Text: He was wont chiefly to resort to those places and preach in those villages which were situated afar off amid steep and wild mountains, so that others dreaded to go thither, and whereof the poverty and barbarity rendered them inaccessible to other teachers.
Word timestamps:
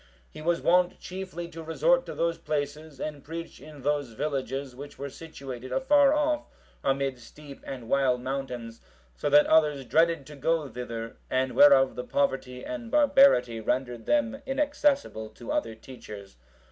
He 0.31 0.41
was 0.41 0.61
wont 0.63 0.99
chiefly 0.99 1.47
to 1.49 1.61
resort 1.61 2.07
to 2.07 2.15
those 2.15 2.39
places 2.39 2.99
and 2.99 3.23
preach 3.23 3.61
in 3.61 3.83
those 3.83 4.13
villages 4.13 4.75
which 4.75 4.97
were 4.97 5.11
situated 5.11 5.71
afar 5.71 6.11
off 6.11 6.47
amid 6.83 7.19
steep 7.19 7.61
and 7.67 7.87
wild 7.87 8.19
mountains, 8.19 8.81
so 9.15 9.29
that 9.29 9.45
others 9.45 9.85
dreaded 9.85 10.25
to 10.25 10.35
go 10.35 10.67
thither, 10.67 11.17
and 11.29 11.51
whereof 11.51 11.93
the 11.95 12.03
poverty 12.03 12.65
and 12.65 12.89
barbarity 12.89 13.59
rendered 13.59 14.07
them 14.07 14.41
inaccessible 14.47 15.29
to 15.29 15.51
other 15.51 15.75
teachers. 15.75 16.35